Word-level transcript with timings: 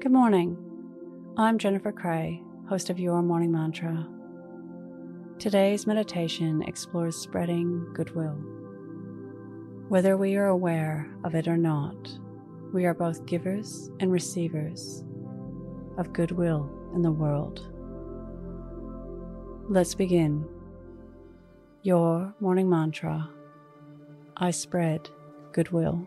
Good 0.00 0.12
morning. 0.12 0.56
I'm 1.36 1.58
Jennifer 1.58 1.90
Cray, 1.90 2.40
host 2.68 2.88
of 2.88 3.00
Your 3.00 3.20
Morning 3.20 3.50
Mantra. 3.50 4.06
Today's 5.40 5.88
meditation 5.88 6.62
explores 6.62 7.16
spreading 7.16 7.84
goodwill. 7.94 8.38
Whether 9.88 10.16
we 10.16 10.36
are 10.36 10.46
aware 10.46 11.10
of 11.24 11.34
it 11.34 11.48
or 11.48 11.56
not, 11.56 12.16
we 12.72 12.86
are 12.86 12.94
both 12.94 13.26
givers 13.26 13.90
and 13.98 14.12
receivers 14.12 15.02
of 15.96 16.12
goodwill 16.12 16.70
in 16.94 17.02
the 17.02 17.10
world. 17.10 17.66
Let's 19.68 19.96
begin. 19.96 20.46
Your 21.82 22.32
morning 22.38 22.70
mantra 22.70 23.28
I 24.36 24.52
spread 24.52 25.10
goodwill. 25.50 26.06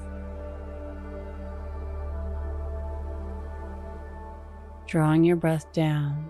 Drawing 4.91 5.23
your 5.23 5.37
breath 5.37 5.71
down 5.71 6.27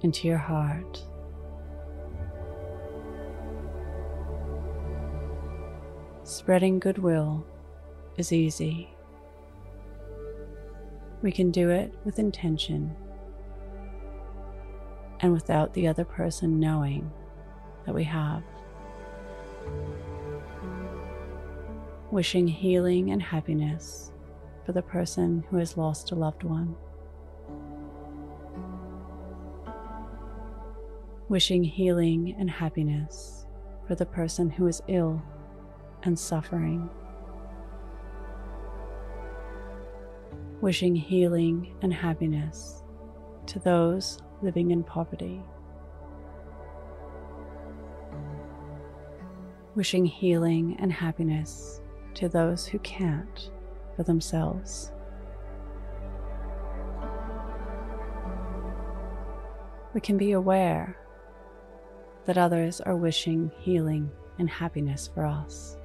into 0.00 0.26
your 0.26 0.38
heart. 0.38 1.04
Spreading 6.24 6.78
goodwill 6.78 7.44
is 8.16 8.32
easy. 8.32 8.88
We 11.20 11.30
can 11.30 11.50
do 11.50 11.68
it 11.68 11.92
with 12.06 12.18
intention 12.18 12.96
and 15.20 15.30
without 15.30 15.74
the 15.74 15.86
other 15.86 16.06
person 16.06 16.60
knowing 16.60 17.12
that 17.84 17.94
we 17.94 18.04
have. 18.04 18.42
Wishing 22.10 22.48
healing 22.48 23.10
and 23.10 23.20
happiness 23.20 24.12
for 24.64 24.72
the 24.72 24.80
person 24.80 25.44
who 25.50 25.58
has 25.58 25.76
lost 25.76 26.10
a 26.10 26.14
loved 26.14 26.42
one. 26.42 26.74
Wishing 31.30 31.62
healing 31.62 32.34
and 32.40 32.50
happiness 32.50 33.46
for 33.86 33.94
the 33.94 34.04
person 34.04 34.50
who 34.50 34.66
is 34.66 34.82
ill 34.88 35.22
and 36.02 36.18
suffering. 36.18 36.90
Wishing 40.60 40.96
healing 40.96 41.72
and 41.82 41.94
happiness 41.94 42.82
to 43.46 43.60
those 43.60 44.18
living 44.42 44.72
in 44.72 44.82
poverty. 44.82 45.40
Wishing 49.76 50.04
healing 50.04 50.76
and 50.80 50.92
happiness 50.92 51.80
to 52.14 52.28
those 52.28 52.66
who 52.66 52.80
can't 52.80 53.52
for 53.94 54.02
themselves. 54.02 54.90
We 59.94 60.00
can 60.00 60.16
be 60.16 60.32
aware 60.32 60.96
that 62.26 62.38
others 62.38 62.80
are 62.80 62.96
wishing 62.96 63.50
healing 63.58 64.10
and 64.38 64.48
happiness 64.48 65.10
for 65.12 65.24
us. 65.24 65.76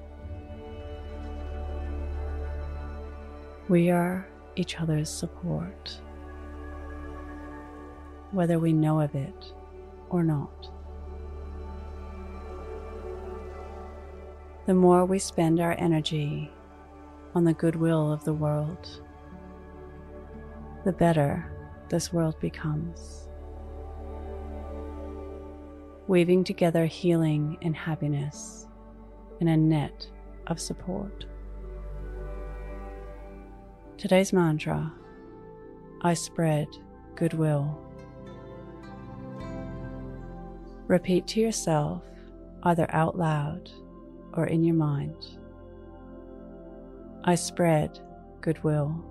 We 3.68 3.90
are 3.90 4.28
each 4.56 4.80
other's 4.80 5.10
support 5.10 6.00
whether 8.36 8.60
we 8.60 8.74
know 8.74 9.00
of 9.00 9.16
it 9.16 9.54
or 10.10 10.22
not. 10.22 10.70
The 14.66 14.74
more 14.74 15.06
we 15.06 15.20
spend 15.20 15.62
our 15.62 15.76
energy 15.78 16.52
on 17.34 17.46
the 17.46 17.54
goodwill 17.54 18.12
of 18.12 18.26
the 18.26 18.34
world, 18.34 19.02
the 20.84 20.92
better 20.92 21.50
this 21.90 22.12
world 22.12 22.38
becomes. 22.42 23.30
Weaving 26.08 26.44
together 26.44 26.86
healing 26.86 27.58
and 27.64 27.76
happiness 27.76 28.68
in 29.40 29.48
a 29.48 29.58
net 29.58 30.08
of 30.48 30.60
support. 30.60 31.26
Today's 33.98 34.32
mantra 34.32 34.94
I 36.02 36.14
spread 36.14 36.68
goodwill. 37.16 37.82
Repeat 40.88 41.26
to 41.28 41.40
yourself, 41.40 42.04
either 42.62 42.86
out 42.90 43.18
loud 43.18 43.72
or 44.34 44.46
in 44.46 44.64
your 44.64 44.76
mind. 44.76 45.40
I 47.24 47.34
spread 47.34 48.00
goodwill. 48.42 49.04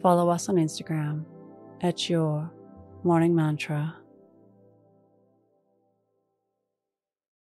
Follow 0.00 0.28
us 0.28 0.48
on 0.48 0.54
Instagram 0.54 1.24
at 1.80 2.08
your 2.08 2.52
morning 3.04 3.32
mantra 3.32 3.94